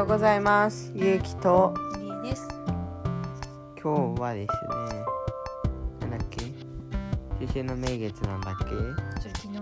[0.00, 0.90] ようございます。
[0.94, 1.74] ゆうきと。
[2.24, 2.48] です。
[3.78, 6.40] 今日はですねなんだっけ？
[7.44, 8.64] 先週の名月なんだっけ？
[9.20, 9.60] それ昨日ね。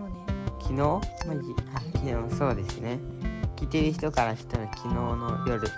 [0.61, 0.77] 昨日？
[0.77, 1.03] マ
[1.43, 1.99] ジあ昨
[2.31, 2.37] 日。
[2.37, 3.01] そうですね。
[3.57, 5.69] 聞いてる人からしたら昨日の夜。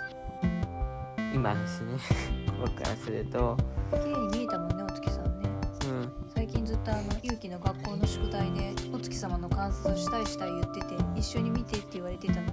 [1.33, 1.97] 今ですね。
[2.61, 3.57] 僕からすると。
[3.89, 5.49] 綺麗に見えたもんね、お月さんね。
[5.89, 6.11] うん。
[6.35, 12.51] 最近ずっとあの勇気の学校の宿題でお月様の観察したいしたい言ってて一緒に見てって言われてたのに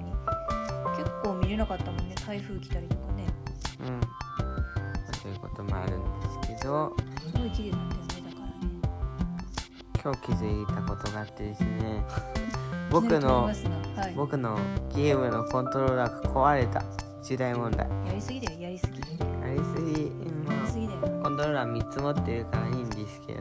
[0.97, 2.15] 結構見れなかったもんね。
[2.27, 3.25] 台風来たりとかね。
[3.81, 4.07] うんま
[5.11, 8.09] あそういうこともあるんですけどすごい綺麗なんだよね。
[8.27, 8.79] だからね。
[10.05, 12.05] 今日気づいたことがあってですね
[12.93, 14.15] 僕のはい。
[14.15, 14.59] 僕の
[14.95, 16.85] ゲームのコントローラーが壊れた
[17.23, 18.61] 重大問題やりすぎだよ。
[18.61, 19.01] やりすぎ。
[19.01, 20.11] ややりすぎ
[20.47, 21.01] まりすぎだよ。
[21.03, 23.41] あコントローラー3つ持ってるからいいんですけど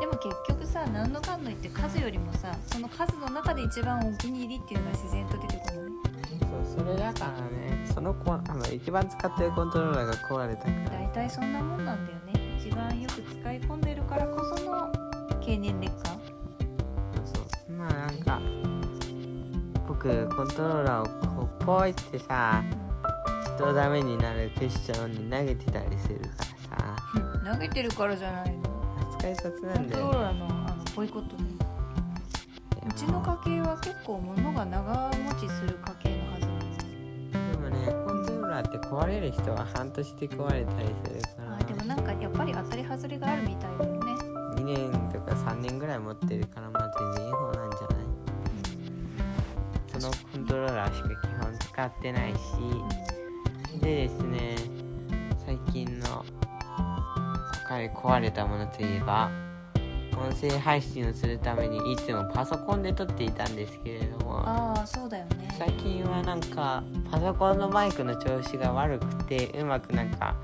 [0.00, 6.13] でも結局さ何のかんの言って数よりもさその数の中で一番お気に入りっていうのが自然と出てこないそう
[6.76, 7.86] それだからね。
[7.94, 10.90] その子あの一番使ってるコントローラーが壊れたから。
[10.90, 12.56] 大体そんなもんなんだよね。
[12.58, 14.92] 一番よく使い込んでるからこその
[15.40, 16.10] 経年劣化。
[16.10, 17.72] そう。
[17.72, 18.40] まあなんか
[19.86, 22.64] 僕コントローラーをこうポイってさ
[23.56, 26.26] 人ダメになるクッションに投げてたりするか
[26.72, 27.52] らさ。
[27.54, 28.62] 投げてるからじゃないの。
[29.12, 30.08] 扱い雑コなんだよ。
[30.08, 31.54] ントローラーのあのボイコットね
[32.86, 35.78] うちの家系は結構物が長持ちする
[38.94, 41.56] 壊れる人は半年で壊れたりするから。
[41.56, 44.12] あでもなんかやっぱり当たり外れがあるみたいだよね。
[44.56, 47.86] 2年とか3年ぐらい持ってるからまあ全然いい方なんじゃな
[49.98, 50.00] い？
[50.00, 52.38] そのコントローラーしか基本使ってないし。
[53.80, 54.54] でですね
[55.44, 56.24] 最近の
[57.68, 59.28] 他に壊れたものといえば
[60.16, 65.48] 音声配信をするためにいつもパソコンで撮っていたんですけれどもああそうだよね。
[65.58, 70.34] 最近はなんかパソコンのマイクの調子が悪くてうまくなんか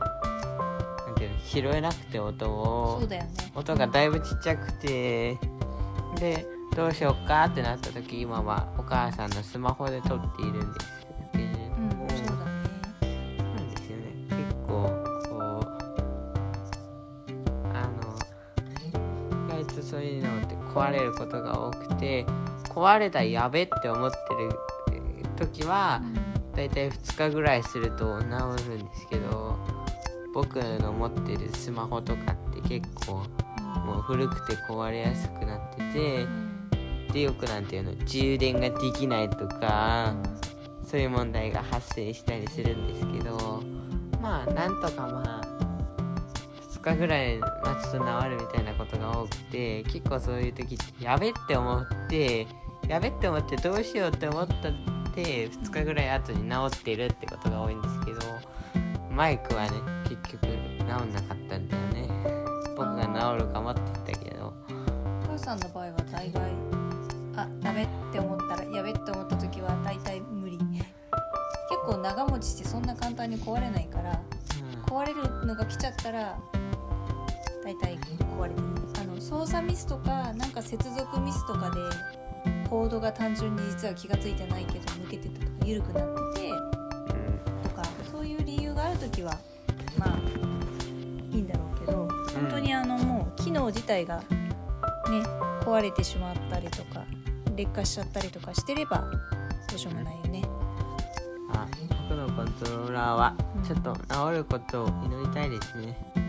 [1.06, 3.30] なんていうの拾えなくて音をそうだよね。
[3.54, 5.38] 音がだいぶちっちゃくて
[6.18, 10.99] でどうしよっかってなった時今はお母さんのスマホで撮っているんです
[19.80, 22.24] とそういうのって壊れることが多くて
[22.68, 24.50] 壊れたらやべって思ってる
[24.92, 26.02] えー時は
[26.54, 28.26] だいたい2日ぐらいすると治
[28.68, 29.56] るんですけど
[30.34, 33.22] 僕の持ってるスマホとかって結構
[33.86, 36.26] もう古くて壊れやすくなってて
[37.12, 40.14] でよくなんていうの充電ができないとか
[40.84, 43.62] そういう問題が発生したりするんですけど
[44.20, 45.49] まあなんとかまあ2
[46.82, 47.50] 日ぐらい待
[47.82, 52.46] つと治るみたいなことが多くて結構そういう時ってやべって思って
[52.88, 54.58] やべって思ってどうしようって思ったっ
[55.14, 58.20] て2日ぐらい後に治ってるってことが多いんですけど
[59.10, 59.70] マイクはね
[60.04, 62.08] 結局治んなかったんだよね。
[62.76, 64.52] 僕が治るかもって言ったけど。
[65.24, 66.42] お母さんの場合は大概
[67.36, 70.58] あダメって思ったらやべって思った時は大体無理。
[70.58, 74.20] 結構長持ちしてそんな簡単に壊れないから
[74.86, 76.38] 壊れるのが来ちゃったら
[77.64, 77.98] 大体
[78.38, 78.66] 壊れてる
[79.00, 81.76] あの操作ミスとかなんか接続ミスとかで
[82.68, 89.36] コードが単純に実は気が付いてないけど抜けてたとか緩くなっててうんとかそういう理由がある時は
[89.98, 90.18] まあ
[91.34, 94.24] いいんだろうけど本当にあのもう機能自体がね
[95.62, 97.04] 壊れてしまったりとか
[97.56, 99.10] 劣化しちゃったりとかしてれば
[99.68, 100.42] どうしようもないよね。
[101.52, 101.66] あ
[102.08, 106.19] 僕のコントローラーはうんちょっと治ることを祈りたいですね。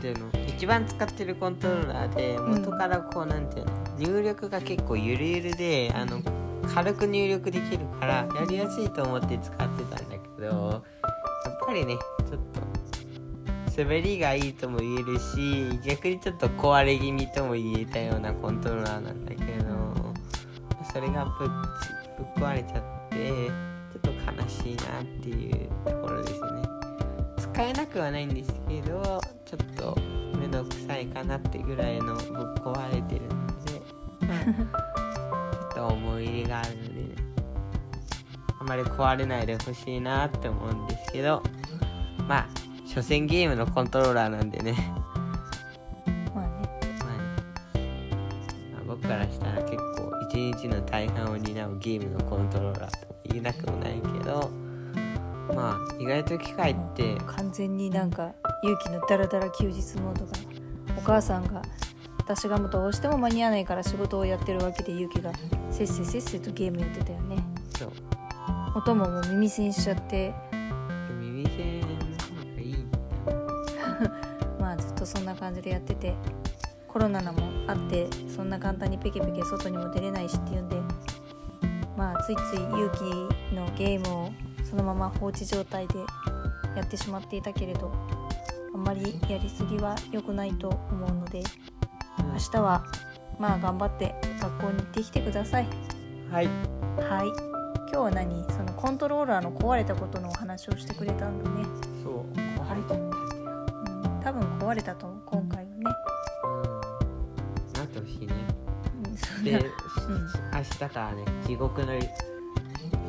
[0.00, 0.30] ていうの？
[0.48, 2.50] 一番使ってるコントローラーでうん。
[2.60, 3.72] 元からこうなんていうの？
[3.98, 6.20] 入力が結構ゆるゆるであの
[6.74, 10.82] 軽く入力できるからやりやすいと思って使ってたんだけどやっ
[11.66, 11.96] ぱりね
[12.28, 12.60] ちょっと
[13.76, 20.14] 滑りがいいとも言えるし逆にちょっと壊れ気味とも言えたようなコントローラーなんだけど
[20.92, 26.38] それがぶっぶっ壊れちゃってちょっと悲しいなっていうところですね
[27.60, 29.94] 使えなくはないんですけどちょっと
[30.38, 32.24] 面倒くさいかなってぐらいのぶっ
[32.54, 33.82] 壊れてるので、
[34.26, 34.44] まあ
[35.52, 37.14] ちょっと思い入れがあるのでね
[38.60, 41.42] あまり壊れないでほしいなって思うんですけど
[42.26, 42.48] まあ
[42.86, 44.72] 所詮ゲームのコントローラーなんでね。
[46.34, 46.50] まあね。
[48.72, 54.69] まあ僕からしたら結構一日の大半を担うゲームのコントローラーとも言えなくもないけど
[55.54, 60.32] まあ意外と機械って完全になんか勇気のダラダラ休日モードが
[60.96, 61.62] お母さんが
[62.18, 65.32] 私がもうどうしても間に合わないから仕事をやってるわけで勇気が
[65.70, 67.42] せっせせっせとゲームやってたよね。
[67.76, 67.90] そう。
[68.76, 70.32] お供も耳栓しちゃって。
[71.18, 71.86] 耳栓が
[72.60, 72.86] いい
[74.60, 76.14] まあずっとそんな感じでやってて
[76.86, 80.76] コロナのもあってそんな簡単にペケペケ外にも出れないしっていうんで
[81.96, 84.30] まあついつい勇気のゲームを
[84.70, 85.98] そのまま放置状態で
[86.76, 87.92] やってしまっていたけれど
[88.72, 91.42] あんまりやりすぎは良くないと思うので
[92.18, 92.84] 明日は
[93.40, 95.66] まあ頑張って学校に行ってきてください。
[96.30, 96.46] はい。
[96.46, 97.28] はい。
[97.90, 98.44] 今日は何？
[98.50, 101.64] そのコントローラーの壊れたことのお話をしてくれたんだね。
[102.04, 102.24] そう。
[102.60, 102.94] 壊れた。
[102.94, 103.22] んだよ
[104.04, 104.20] うん。
[104.22, 105.76] 多分壊れたと思う今回はね。
[105.78, 107.72] うん。
[107.72, 108.34] なってほしいね。
[109.04, 112.06] うんそんで、な明日からね地獄の地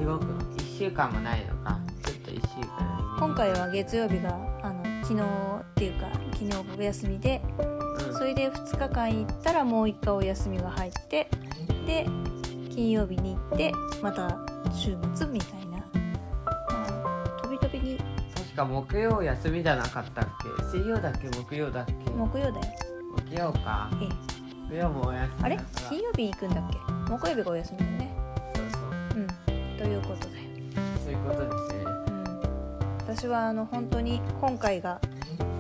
[0.06, 4.30] 獄の1週間もないのかちょっと1週間今回は月曜日が
[4.64, 8.14] あの昨日っていうか昨日お休みでうん。
[8.16, 11.30] それで2日間行ったらもう1回お休みが入って
[11.86, 12.08] で
[12.74, 14.40] 金曜日に行ってまた
[14.74, 15.86] 週末みたいな、ま
[16.66, 18.00] あ、飛び飛びに。
[18.36, 20.28] 確か木曜休みじゃなかったっ
[20.72, 20.78] け？
[20.78, 21.30] 水曜だっけ？
[21.30, 21.94] 木曜だっけ？
[22.10, 22.66] 木曜だよ。
[23.30, 23.88] 木曜か。
[24.02, 24.10] ええ。
[24.68, 25.60] 木曜もお休みあれ？
[25.90, 26.78] 金曜日行くんだっけ？
[27.12, 28.16] 木曜日がお休みだよね。
[28.56, 28.82] そうそう。
[29.20, 29.28] うん。
[29.78, 30.51] ということだよ
[31.22, 31.84] ことですね。
[31.86, 35.00] うん、私はあの本当に今回が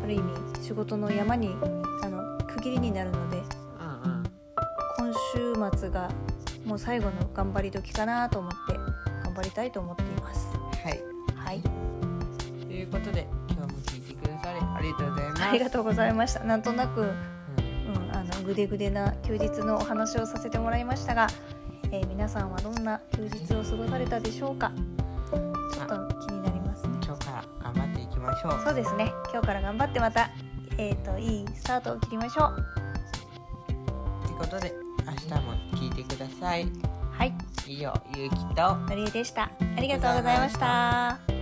[0.03, 0.23] ある意味
[0.61, 1.55] 仕事の山に
[2.03, 4.23] あの区切りになるのでうんうん
[4.97, 5.13] 今
[5.71, 6.09] 週末が
[6.65, 8.73] もう最後の頑張り時かなと思って
[9.23, 10.47] 頑張りたいと思っています。
[10.83, 10.99] はい。
[11.35, 11.61] はい。
[12.65, 15.43] ということで今日も聞いてくださりありがとうございます。
[15.43, 16.43] ありがとうございました。
[16.43, 17.07] なんとなく、うん。
[17.07, 21.27] うん、あのグデグデな休日のお話をさせてもらいましたが、
[21.91, 24.71] えー皆さんはどんな休日を過ごされたでしょうか
[25.87, 26.97] ちょっと気になりますね。
[27.03, 28.61] 今日から頑張っていきましょう。
[28.63, 29.13] そうですね。
[29.31, 30.29] 今日から頑張ってまた
[30.77, 32.55] えっ、といいスタートを切りましょう。
[34.25, 34.73] ということで
[35.05, 36.67] 明日も聞いてください。
[37.11, 37.33] はい。
[37.67, 39.43] 以上ゆうきとのりえでした。
[39.43, 41.40] ありがとうございました